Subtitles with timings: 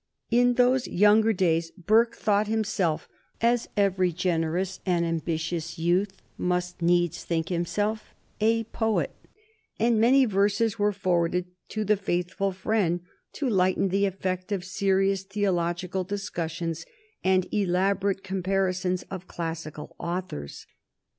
[0.31, 3.07] In those younger days Burke thought himself,
[3.39, 9.11] as every generous and ambitious youth must needs think himself, a poet,
[9.79, 13.01] and many verses were forwarded to the faithful friend,
[13.33, 16.83] to lighten the effect of serious theological discussions
[17.23, 20.65] and elaborate comparisons of classical authors.